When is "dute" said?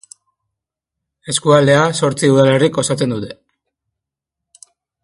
3.17-4.69